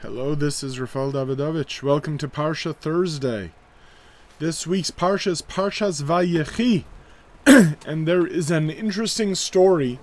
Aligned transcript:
Hello, 0.00 0.36
this 0.36 0.62
is 0.62 0.78
Rafael 0.78 1.10
Davidovich. 1.10 1.82
Welcome 1.82 2.18
to 2.18 2.28
Parsha 2.28 2.72
Thursday. 2.72 3.50
This 4.38 4.64
week's 4.64 4.92
Parsha 4.92 5.32
is 5.32 5.42
Parshas 5.42 6.04
Vayechi, 6.04 6.84
and 7.84 8.06
there 8.06 8.24
is 8.24 8.48
an 8.48 8.70
interesting 8.70 9.34
story, 9.34 9.98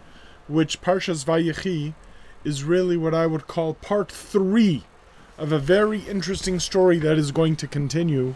which 0.50 0.82
Parshas 0.82 1.24
Vayechi 1.24 1.94
is 2.44 2.66
really 2.66 2.98
what 2.98 3.14
I 3.14 3.26
would 3.26 3.48
call 3.48 3.74
part 3.76 4.12
three 4.12 4.84
of 5.38 5.54
a 5.54 5.60
very 5.60 6.00
interesting 6.00 6.60
story 6.60 7.00
that 7.00 7.18
is 7.18 7.32
going 7.32 7.56
to 7.56 7.66
continue 7.66 8.36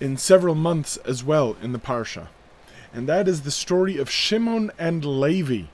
in 0.00 0.16
several 0.16 0.54
months 0.54 0.96
as 1.04 1.22
well 1.22 1.58
in 1.60 1.72
the 1.72 1.78
Parsha, 1.78 2.28
and 2.90 3.06
that 3.06 3.28
is 3.28 3.42
the 3.42 3.50
story 3.50 3.98
of 3.98 4.08
Shimon 4.08 4.72
and 4.78 5.04
Levi. 5.04 5.64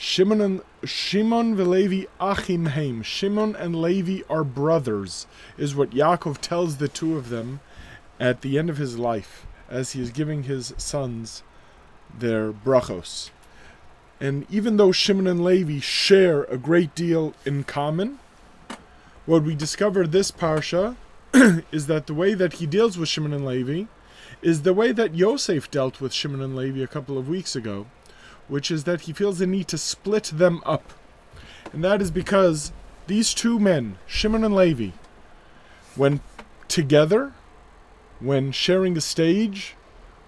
Shimon 0.00 0.40
and 0.40 0.60
Shimon 0.84 1.56
Levi 1.56 2.06
achim. 2.20 3.02
Shimon 3.02 3.56
and 3.56 3.82
Levi 3.82 4.20
are 4.30 4.44
brothers, 4.44 5.26
is 5.56 5.74
what 5.74 5.90
Yaakov 5.90 6.38
tells 6.38 6.76
the 6.76 6.86
two 6.86 7.16
of 7.16 7.30
them 7.30 7.58
at 8.20 8.42
the 8.42 8.60
end 8.60 8.70
of 8.70 8.76
his 8.76 8.96
life, 8.96 9.44
as 9.68 9.92
he 9.92 10.00
is 10.00 10.12
giving 10.12 10.44
his 10.44 10.72
sons 10.78 11.42
their 12.16 12.52
brachos. 12.52 13.30
And 14.20 14.46
even 14.48 14.76
though 14.76 14.92
Shimon 14.92 15.26
and 15.26 15.42
Levi 15.42 15.80
share 15.80 16.44
a 16.44 16.58
great 16.58 16.94
deal 16.94 17.34
in 17.44 17.64
common, 17.64 18.20
what 19.26 19.42
we 19.42 19.56
discover 19.56 20.06
this 20.06 20.30
parsha 20.30 20.94
is 21.72 21.88
that 21.88 22.06
the 22.06 22.14
way 22.14 22.34
that 22.34 22.54
he 22.54 22.66
deals 22.66 22.96
with 22.96 23.08
Shimon 23.08 23.32
and 23.32 23.44
Levi 23.44 23.86
is 24.42 24.62
the 24.62 24.72
way 24.72 24.92
that 24.92 25.16
Yosef 25.16 25.68
dealt 25.72 26.00
with 26.00 26.12
Shimon 26.12 26.40
and 26.40 26.54
Levi 26.54 26.84
a 26.84 26.86
couple 26.86 27.18
of 27.18 27.28
weeks 27.28 27.56
ago 27.56 27.86
which 28.48 28.70
is 28.70 28.84
that 28.84 29.02
he 29.02 29.12
feels 29.12 29.38
the 29.38 29.46
need 29.46 29.68
to 29.68 29.78
split 29.78 30.24
them 30.24 30.62
up. 30.64 30.92
And 31.72 31.84
that 31.84 32.00
is 32.02 32.10
because 32.10 32.72
these 33.06 33.34
two 33.34 33.58
men, 33.58 33.98
Shimon 34.06 34.44
and 34.44 34.56
Levi, 34.56 34.90
when 35.94 36.20
together, 36.66 37.34
when 38.20 38.52
sharing 38.52 38.96
a 38.96 39.00
stage, 39.00 39.74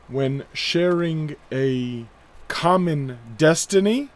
when 0.09 0.45
sharing 0.53 1.37
a 1.51 2.07
common 2.49 3.19
destiny, 3.37 4.11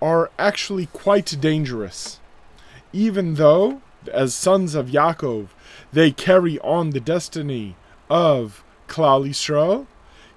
are 0.00 0.30
actually 0.38 0.86
quite 0.86 1.36
dangerous. 1.40 2.20
Even 2.92 3.34
though, 3.34 3.82
as 4.12 4.34
sons 4.34 4.74
of 4.74 4.88
Yaakov, 4.88 5.48
they 5.92 6.10
carry 6.10 6.58
on 6.60 6.90
the 6.90 7.00
destiny 7.00 7.76
of 8.08 8.62
Klal 8.88 9.28
Yisrael, 9.28 9.86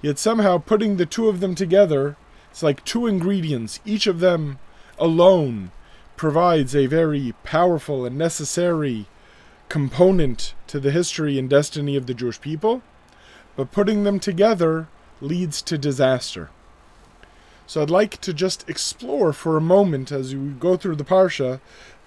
yet 0.01 0.17
somehow 0.17 0.57
putting 0.57 0.97
the 0.97 1.05
two 1.05 1.27
of 1.27 1.39
them 1.39 1.55
together 1.55 2.17
it's 2.51 2.63
like 2.63 2.83
two 2.83 3.07
ingredients, 3.07 3.79
each 3.85 4.07
of 4.07 4.19
them 4.19 4.59
alone 4.97 5.71
provides 6.17 6.75
a 6.75 6.85
very 6.85 7.33
powerful 7.43 8.05
and 8.05 8.17
necessary 8.17 9.05
component 9.69 10.53
to 10.67 10.79
the 10.79 10.91
history 10.91 11.39
and 11.39 11.49
destiny 11.49 11.95
of 11.95 12.07
the 12.07 12.13
Jewish 12.13 12.41
people, 12.41 12.81
but 13.55 13.71
putting 13.71 14.03
them 14.03 14.19
together 14.19 14.87
leads 15.21 15.61
to 15.61 15.77
disaster. 15.77 16.49
So 17.67 17.81
I'd 17.81 17.89
like 17.89 18.19
to 18.21 18.33
just 18.33 18.67
explore 18.67 19.31
for 19.31 19.55
a 19.55 19.61
moment 19.61 20.11
as 20.11 20.35
we 20.35 20.49
go 20.49 20.75
through 20.75 20.95
the 20.95 21.05
Parsha 21.05 21.61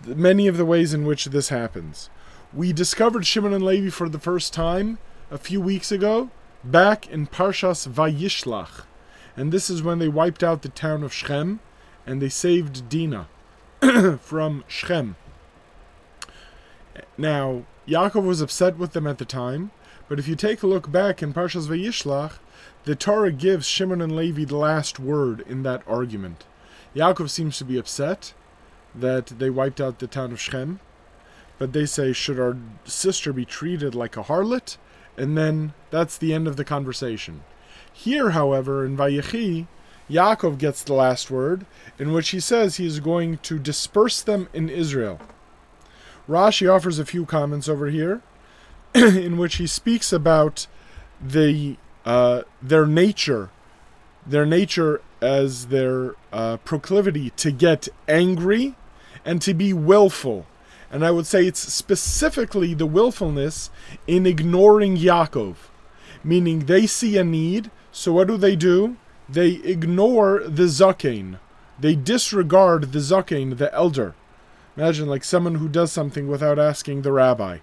many 0.05 0.49
of 0.49 0.57
the 0.57 0.67
ways 0.67 0.93
in 0.93 1.07
which 1.07 1.27
this 1.27 1.51
happens. 1.51 2.11
We 2.53 2.73
discovered 2.73 3.27
Shimon 3.27 3.55
and 3.55 3.65
Levi 3.65 3.91
for 3.91 4.09
the 4.09 4.19
first 4.19 4.53
time 4.53 4.99
a 5.31 5.39
few 5.39 5.61
weeks 5.61 5.93
ago 5.93 6.31
back 6.65 7.09
in 7.09 7.29
Parshas 7.29 7.89
Vayishlach 7.89 8.85
and 9.37 9.53
this 9.53 9.71
is 9.71 9.83
when 9.83 9.99
they 9.99 10.09
wiped 10.09 10.43
out 10.43 10.63
the 10.63 10.69
town 10.69 11.03
of 11.03 11.13
Shechem 11.13 11.61
and 12.07 12.21
they 12.21 12.29
saved 12.29 12.89
Dinah 12.89 13.29
from 14.21 14.65
Shechem. 14.67 15.17
Now, 17.17 17.65
Yaakov 17.89 18.25
was 18.25 18.41
upset 18.41 18.79
with 18.79 18.93
them 18.93 19.07
at 19.07 19.19
the 19.19 19.25
time, 19.25 19.71
but 20.09 20.19
if 20.19 20.29
you 20.29 20.37
take 20.37 20.63
a 20.63 20.67
look 20.67 20.91
back 20.91 21.23
in 21.23 21.33
Parshas 21.33 21.69
Vayishlach, 21.69 22.35
the 22.85 22.95
Torah 22.95 23.33
gives 23.33 23.67
Shimon 23.67 24.03
and 24.03 24.15
Levi 24.15 24.45
the 24.45 24.57
last 24.57 24.99
word 24.99 25.41
in 25.49 25.63
that 25.63 25.83
argument. 25.87 26.45
Yaakov 26.95 27.31
seems 27.31 27.57
to 27.59 27.65
be 27.65 27.79
upset 27.79 28.35
that 28.95 29.27
they 29.27 29.49
wiped 29.49 29.81
out 29.81 29.99
the 29.99 30.07
town 30.07 30.33
of 30.33 30.41
Shechem, 30.41 30.81
but 31.59 31.73
they 31.73 31.87
say, 31.87 32.13
should 32.13 32.39
our 32.39 32.57
sister 32.85 33.33
be 33.33 33.45
treated 33.45 33.95
like 33.95 34.17
a 34.17 34.25
harlot? 34.25 34.77
And 35.17 35.39
then 35.39 35.75
that's 35.91 36.19
the 36.19 36.35
end 36.35 36.49
of 36.49 36.57
the 36.57 36.65
conversation. 36.65 37.45
Here, 37.93 38.31
however, 38.31 38.85
in 38.85 38.97
Vayechi, 38.97 39.67
Yaakov 40.11 40.59
gets 40.59 40.83
the 40.83 40.95
last 40.95 41.31
word, 41.31 41.67
in 41.99 42.13
which 42.13 42.31
he 42.31 42.41
says 42.41 42.77
he 42.77 42.87
is 42.87 43.01
going 43.01 43.39
to 43.39 43.59
disperse 43.59 44.23
them 44.23 44.49
in 44.53 44.69
Israel. 44.69 45.21
Rashi 46.29 46.73
offers 46.73 46.99
a 46.99 47.05
few 47.05 47.25
comments 47.25 47.69
over 47.69 47.87
here, 47.89 48.23
in 48.95 49.37
which 49.37 49.57
he 49.57 49.67
speaks 49.67 50.13
about 50.13 50.67
the 51.21 51.77
uh, 52.05 52.43
their 52.61 52.87
nature, 52.87 53.51
their 54.27 54.45
nature 54.45 55.01
as 55.21 55.67
their 55.67 56.17
uh, 56.33 56.57
proclivity 56.59 57.31
to 57.31 57.53
get 57.53 57.89
angry 58.09 58.75
and 59.25 59.41
to 59.43 59.55
be 59.55 59.73
willful. 59.73 60.47
And 60.91 61.05
I 61.05 61.11
would 61.11 61.27
say 61.27 61.47
it's 61.47 61.61
specifically 61.61 62.75
the 62.75 62.87
willfulness 62.87 63.71
in 64.07 64.27
ignoring 64.27 64.97
Yaakov, 64.97 65.57
meaning 66.23 66.67
they 66.67 66.87
see 66.87 67.17
a 67.17 67.25
need, 67.25 67.71
so 67.93 68.13
what 68.13 68.27
do 68.27 68.37
they 68.39 68.57
do? 68.57 68.97
They 69.29 69.51
ignore 69.51 70.41
the 70.41 70.65
zaken. 70.65 71.39
They 71.79 71.95
disregard 71.95 72.93
the 72.93 72.99
zaken, 72.99 73.59
the 73.59 73.73
elder. 73.75 74.15
Imagine 74.77 75.07
like 75.07 75.25
someone 75.25 75.57
who 75.57 75.69
does 75.69 75.93
something 75.93 76.27
without 76.27 76.59
asking 76.59 77.03
the 77.03 77.13
rabbi, 77.13 77.59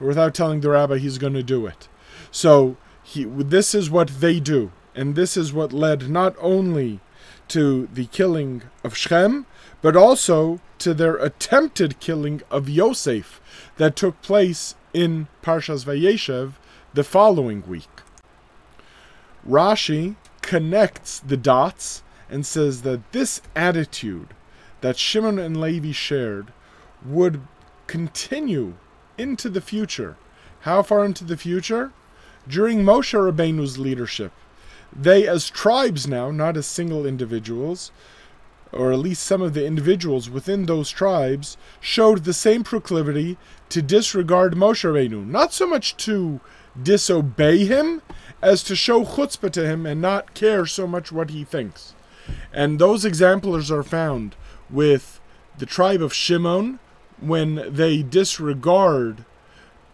or 0.00 0.08
without 0.08 0.34
telling 0.34 0.60
the 0.60 0.70
rabbi 0.70 0.98
he's 0.98 1.18
going 1.18 1.34
to 1.34 1.42
do 1.42 1.66
it. 1.66 1.88
So 2.32 2.76
he, 3.04 3.24
this 3.24 3.74
is 3.74 3.88
what 3.88 4.08
they 4.20 4.40
do, 4.40 4.72
and 4.94 5.14
this 5.14 5.36
is 5.36 5.52
what 5.52 5.72
led 5.72 6.10
not 6.10 6.34
only 6.40 7.00
to 7.48 7.88
the 7.92 8.06
killing 8.06 8.62
of 8.82 8.96
Shem, 8.96 9.46
but 9.82 9.96
also 9.96 10.60
to 10.78 10.94
their 10.94 11.16
attempted 11.16 12.00
killing 12.00 12.42
of 12.50 12.68
Yosef 12.68 13.40
that 13.76 13.94
took 13.94 14.20
place 14.22 14.74
in 14.92 15.28
Parshas 15.42 15.84
Vayeshev 15.84 16.54
the 16.94 17.04
following 17.04 17.62
week. 17.66 18.03
Rashi 19.48 20.16
connects 20.42 21.20
the 21.20 21.36
dots 21.36 22.02
and 22.28 22.44
says 22.46 22.82
that 22.82 23.12
this 23.12 23.42
attitude 23.54 24.28
that 24.80 24.98
Shimon 24.98 25.38
and 25.38 25.60
Levi 25.60 25.92
shared 25.92 26.52
would 27.04 27.40
continue 27.86 28.74
into 29.16 29.48
the 29.48 29.60
future. 29.60 30.16
How 30.60 30.82
far 30.82 31.04
into 31.04 31.24
the 31.24 31.36
future? 31.36 31.92
During 32.48 32.84
Moshe 32.84 33.14
Rabbeinu's 33.14 33.78
leadership. 33.78 34.32
They, 34.94 35.26
as 35.26 35.50
tribes 35.50 36.06
now, 36.06 36.30
not 36.30 36.56
as 36.56 36.66
single 36.66 37.06
individuals, 37.06 37.90
or 38.72 38.92
at 38.92 38.98
least 38.98 39.22
some 39.22 39.42
of 39.42 39.54
the 39.54 39.66
individuals 39.66 40.28
within 40.28 40.66
those 40.66 40.90
tribes, 40.90 41.56
showed 41.80 42.24
the 42.24 42.32
same 42.32 42.64
proclivity 42.64 43.36
to 43.70 43.82
disregard 43.82 44.54
Moshe 44.54 44.84
Rabbeinu. 44.84 45.26
Not 45.26 45.52
so 45.52 45.66
much 45.66 45.96
to 45.98 46.40
disobey 46.80 47.64
him 47.64 48.02
as 48.44 48.62
to 48.62 48.76
show 48.76 49.04
chutzpah 49.04 49.50
to 49.50 49.66
him 49.66 49.86
and 49.86 50.02
not 50.02 50.34
care 50.34 50.66
so 50.66 50.86
much 50.86 51.10
what 51.10 51.30
he 51.30 51.44
thinks. 51.44 51.94
And 52.52 52.78
those 52.78 53.04
examples 53.04 53.70
are 53.70 53.82
found 53.82 54.36
with 54.68 55.18
the 55.56 55.64
tribe 55.64 56.02
of 56.02 56.12
Shimon 56.12 56.78
when 57.18 57.64
they 57.74 58.02
disregard 58.02 59.24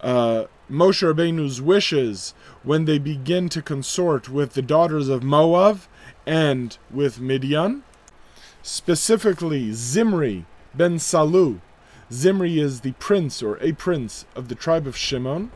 uh, 0.00 0.46
Moshe 0.68 1.02
Rabbeinu's 1.02 1.62
wishes 1.62 2.34
when 2.64 2.86
they 2.86 2.98
begin 2.98 3.48
to 3.50 3.62
consort 3.62 4.28
with 4.28 4.54
the 4.54 4.62
daughters 4.62 5.08
of 5.08 5.22
Moab 5.22 5.82
and 6.26 6.76
with 6.90 7.20
Midian. 7.20 7.84
Specifically, 8.62 9.72
Zimri 9.72 10.44
ben 10.74 10.96
Salu. 10.96 11.60
Zimri 12.12 12.58
is 12.58 12.80
the 12.80 12.92
prince 12.92 13.44
or 13.44 13.58
a 13.62 13.72
prince 13.72 14.26
of 14.34 14.48
the 14.48 14.56
tribe 14.56 14.88
of 14.88 14.96
Shimon 14.96 15.52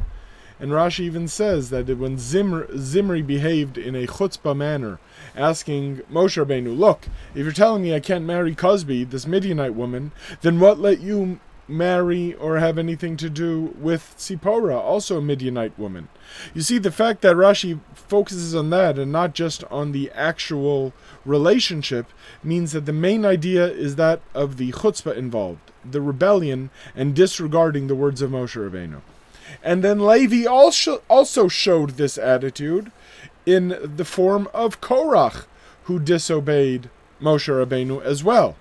and 0.64 0.72
Rashi 0.72 1.00
even 1.00 1.28
says 1.28 1.69
that 1.69 1.94
when 1.99 2.16
Zimri, 2.16 2.66
Zimri 2.78 3.20
behaved 3.20 3.76
in 3.76 3.94
a 3.94 4.06
chutzpah 4.06 4.56
manner, 4.56 4.99
asking 5.37 5.99
Moshe 6.11 6.43
Rabbeinu, 6.43 6.75
look, 6.75 7.06
if 7.34 7.43
you're 7.44 7.52
telling 7.52 7.82
me 7.82 7.94
I 7.94 8.00
can't 8.00 8.25
marry 8.25 8.55
Cozbi, 8.55 9.05
this 9.05 9.26
Midianite 9.26 9.75
woman, 9.75 10.12
then 10.40 10.58
what 10.58 10.78
let 10.78 11.00
you 11.00 11.38
marry 11.69 12.32
or 12.32 12.61
have 12.61 12.78
anything 12.78 13.19
to 13.19 13.28
do 13.28 13.75
with 13.78 14.14
Tzipora, 14.16 14.75
also 14.75 15.19
a 15.19 15.20
Midianite 15.20 15.78
woman? 15.78 16.08
You 16.55 16.62
see, 16.62 16.78
the 16.78 16.90
fact 16.90 17.20
that 17.20 17.37
Rashi 17.37 17.78
focuses 17.93 18.55
on 18.55 18.70
that 18.70 18.99
and 18.99 19.12
not 19.12 19.34
just 19.34 19.64
on 19.64 19.93
the 19.93 20.10
actual 20.12 20.94
relationship 21.26 22.06
means 22.43 22.72
that 22.72 22.87
the 22.87 22.93
main 22.94 23.26
idea 23.26 23.67
is 23.67 23.96
that 23.96 24.22
of 24.32 24.56
the 24.56 24.72
chutzpah 24.72 25.14
involved, 25.14 25.72
the 25.84 26.00
rebellion 26.00 26.70
and 26.96 27.14
disregarding 27.14 27.87
the 27.87 27.94
words 27.94 28.22
of 28.22 28.31
Moshe 28.31 28.56
Rabbeinu. 28.56 29.02
And 29.62 29.82
then 29.82 30.00
Levi 30.00 30.46
also, 30.46 31.02
also 31.08 31.49
showed 31.49 31.91
this 31.91 32.19
attitude 32.19 32.91
in 33.46 33.76
the 33.96 34.05
form 34.05 34.49
of 34.55 34.81
Korach, 34.81 35.46
who 35.85 35.99
disobeyed 35.99 36.88
Moshe 37.20 37.49
Rabbeinu 37.49 38.02
as 38.02 38.25
well. 38.25 38.56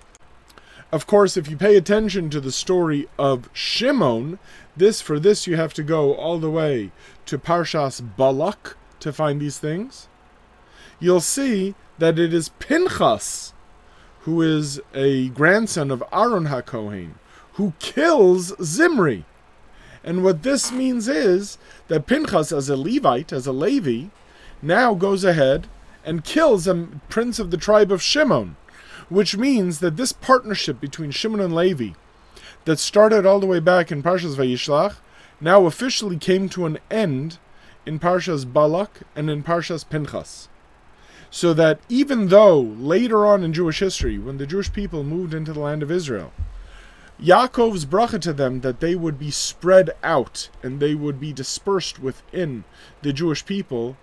of 0.92 1.08
course, 1.08 1.36
if 1.36 1.48
you 1.50 1.56
pay 1.56 1.76
attention 1.76 2.30
to 2.30 2.40
the 2.40 2.52
story 2.52 3.08
of 3.18 3.50
Shimon, 3.52 4.38
this 4.76 5.00
for 5.00 5.18
this 5.18 5.44
you 5.44 5.56
have 5.56 5.74
to 5.74 5.82
go 5.82 6.14
all 6.14 6.38
the 6.38 6.50
way 6.50 6.92
to 7.26 7.36
Parshas 7.36 8.00
Balak 8.16 8.76
to 9.00 9.12
find 9.12 9.40
these 9.40 9.58
things. 9.58 10.06
You'll 11.00 11.20
see 11.20 11.74
that 11.98 12.18
it 12.18 12.32
is 12.32 12.50
Pinchas, 12.60 13.54
who 14.20 14.40
is 14.40 14.80
a 14.94 15.30
grandson 15.30 15.90
of 15.90 16.02
Aaron 16.12 16.46
HaKohen, 16.46 17.14
who 17.54 17.72
kills 17.80 18.54
Zimri. 18.62 19.24
And 20.04 20.22
what 20.22 20.42
this 20.42 20.70
means 20.70 21.08
is 21.08 21.56
that 21.88 22.06
Pinchas, 22.06 22.52
as 22.52 22.68
a 22.68 22.76
Levite, 22.76 23.32
as 23.32 23.46
a 23.46 23.52
Levi, 23.52 24.08
now 24.60 24.92
goes 24.94 25.24
ahead 25.24 25.66
and 26.04 26.24
kills 26.24 26.66
a 26.66 26.88
prince 27.08 27.38
of 27.38 27.50
the 27.50 27.56
tribe 27.56 27.90
of 27.90 28.02
Shimon, 28.02 28.56
which 29.08 29.36
means 29.36 29.78
that 29.78 29.96
this 29.96 30.12
partnership 30.12 30.78
between 30.78 31.10
Shimon 31.10 31.40
and 31.40 31.54
Levi, 31.54 31.94
that 32.66 32.78
started 32.78 33.24
all 33.24 33.40
the 33.40 33.46
way 33.46 33.60
back 33.60 33.90
in 33.90 34.02
Parshas 34.02 34.36
Vayishlach, 34.36 34.96
now 35.40 35.64
officially 35.64 36.18
came 36.18 36.48
to 36.50 36.66
an 36.66 36.78
end 36.90 37.38
in 37.86 37.98
Parshas 37.98 38.50
Balak 38.50 39.00
and 39.16 39.30
in 39.30 39.42
Parshas 39.42 39.88
Pinchas. 39.88 40.48
So 41.30 41.52
that 41.54 41.80
even 41.88 42.28
though 42.28 42.60
later 42.60 43.26
on 43.26 43.42
in 43.42 43.52
Jewish 43.52 43.80
history, 43.80 44.18
when 44.18 44.36
the 44.36 44.46
Jewish 44.46 44.72
people 44.72 45.02
moved 45.02 45.34
into 45.34 45.52
the 45.52 45.60
land 45.60 45.82
of 45.82 45.90
Israel, 45.90 46.32
Yaakov's 47.20 47.86
bracha 47.86 48.20
to 48.20 48.32
them 48.32 48.60
that 48.60 48.80
they 48.80 48.94
would 48.94 49.18
be 49.18 49.30
spread 49.30 49.90
out 50.02 50.48
and 50.62 50.80
they 50.80 50.94
would 50.94 51.20
be 51.20 51.32
dispersed 51.32 51.98
within 51.98 52.64
the 53.02 53.12
Jewish 53.12 53.46
people 53.46 53.96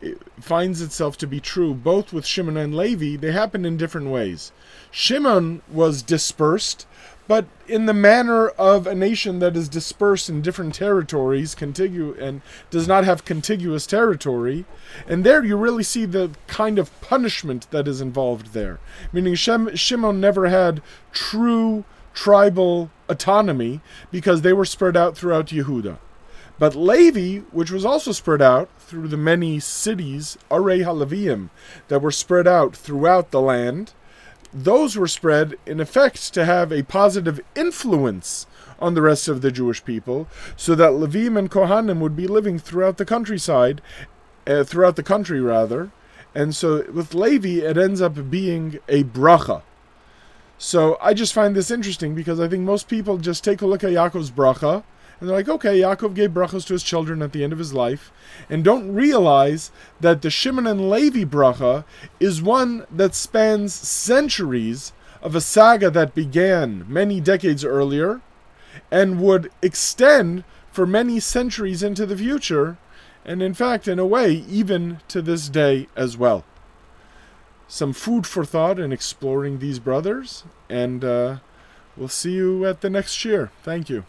it 0.00 0.18
finds 0.40 0.80
itself 0.80 1.16
to 1.18 1.26
be 1.26 1.40
true 1.40 1.74
both 1.74 2.12
with 2.12 2.26
Shimon 2.26 2.56
and 2.56 2.76
Levi. 2.76 3.16
They 3.16 3.32
happened 3.32 3.66
in 3.66 3.76
different 3.76 4.08
ways. 4.08 4.52
Shimon 4.90 5.62
was 5.68 6.02
dispersed, 6.02 6.86
but 7.26 7.46
in 7.66 7.86
the 7.86 7.94
manner 7.94 8.48
of 8.48 8.86
a 8.86 8.94
nation 8.94 9.40
that 9.40 9.56
is 9.56 9.68
dispersed 9.68 10.28
in 10.28 10.40
different 10.40 10.74
territories, 10.74 11.54
contigu- 11.54 12.18
and 12.20 12.42
does 12.70 12.86
not 12.86 13.04
have 13.04 13.24
contiguous 13.24 13.86
territory. 13.86 14.64
And 15.06 15.24
there 15.24 15.44
you 15.44 15.56
really 15.56 15.82
see 15.82 16.04
the 16.04 16.30
kind 16.46 16.78
of 16.78 16.98
punishment 17.00 17.70
that 17.70 17.88
is 17.88 18.00
involved 18.00 18.52
there. 18.52 18.78
Meaning 19.12 19.34
Shem- 19.34 19.74
Shimon 19.74 20.20
never 20.20 20.48
had 20.48 20.80
true 21.12 21.84
tribal 22.18 22.90
autonomy 23.08 23.80
because 24.10 24.42
they 24.42 24.52
were 24.52 24.64
spread 24.64 24.96
out 24.96 25.16
throughout 25.16 25.46
Yehuda. 25.46 25.98
But 26.58 26.74
Levi, 26.74 27.44
which 27.52 27.70
was 27.70 27.84
also 27.84 28.10
spread 28.10 28.42
out 28.42 28.68
through 28.80 29.06
the 29.06 29.16
many 29.16 29.60
cities, 29.60 30.36
Arei 30.50 31.48
that 31.86 32.02
were 32.02 32.10
spread 32.10 32.48
out 32.48 32.74
throughout 32.74 33.30
the 33.30 33.40
land, 33.40 33.92
those 34.52 34.96
were 34.96 35.06
spread 35.06 35.54
in 35.64 35.78
effect 35.78 36.34
to 36.34 36.44
have 36.44 36.72
a 36.72 36.82
positive 36.82 37.38
influence 37.54 38.48
on 38.80 38.94
the 38.94 39.02
rest 39.02 39.28
of 39.28 39.40
the 39.40 39.52
Jewish 39.52 39.84
people, 39.84 40.26
so 40.56 40.74
that 40.74 40.94
Levim 40.94 41.38
and 41.38 41.48
Kohanim 41.48 42.00
would 42.00 42.16
be 42.16 42.26
living 42.26 42.58
throughout 42.58 42.96
the 42.96 43.04
countryside, 43.04 43.80
uh, 44.44 44.64
throughout 44.64 44.96
the 44.96 45.04
country 45.04 45.40
rather, 45.40 45.92
and 46.34 46.52
so 46.52 46.84
with 46.90 47.14
Levi 47.14 47.64
it 47.64 47.78
ends 47.78 48.00
up 48.00 48.28
being 48.28 48.80
a 48.88 49.04
bracha. 49.04 49.62
So 50.58 50.98
I 51.00 51.14
just 51.14 51.32
find 51.32 51.54
this 51.54 51.70
interesting 51.70 52.14
because 52.16 52.40
I 52.40 52.48
think 52.48 52.64
most 52.64 52.88
people 52.88 53.16
just 53.16 53.44
take 53.44 53.62
a 53.62 53.66
look 53.66 53.84
at 53.84 53.92
Yaakov's 53.92 54.32
bracha 54.32 54.82
and 55.20 55.28
they're 55.28 55.36
like, 55.36 55.48
okay, 55.48 55.80
Yaakov 55.80 56.14
gave 56.14 56.30
brachas 56.30 56.66
to 56.66 56.74
his 56.74 56.82
children 56.82 57.22
at 57.22 57.32
the 57.32 57.42
end 57.42 57.52
of 57.52 57.58
his 57.58 57.74
life, 57.74 58.12
and 58.48 58.62
don't 58.62 58.94
realize 58.94 59.72
that 59.98 60.22
the 60.22 60.30
Shimon 60.30 60.66
and 60.66 60.88
Levi 60.88 61.24
bracha 61.24 61.84
is 62.20 62.40
one 62.40 62.86
that 62.90 63.16
spans 63.16 63.74
centuries 63.74 64.92
of 65.20 65.34
a 65.34 65.40
saga 65.40 65.90
that 65.90 66.14
began 66.14 66.84
many 66.86 67.20
decades 67.20 67.64
earlier 67.64 68.20
and 68.92 69.20
would 69.20 69.50
extend 69.60 70.44
for 70.70 70.86
many 70.86 71.18
centuries 71.18 71.82
into 71.82 72.06
the 72.06 72.16
future, 72.16 72.78
and 73.24 73.42
in 73.42 73.54
fact, 73.54 73.88
in 73.88 73.98
a 73.98 74.06
way, 74.06 74.30
even 74.48 75.00
to 75.08 75.20
this 75.20 75.48
day 75.48 75.88
as 75.96 76.16
well. 76.16 76.44
Some 77.68 77.92
food 77.92 78.26
for 78.26 78.46
thought 78.46 78.78
in 78.78 78.92
exploring 78.92 79.58
these 79.58 79.78
brothers, 79.78 80.44
and 80.70 81.04
uh, 81.04 81.36
we'll 81.96 82.08
see 82.08 82.32
you 82.32 82.64
at 82.64 82.80
the 82.80 82.88
next 82.88 83.24
year. 83.26 83.52
Thank 83.62 83.90
you. 83.90 84.04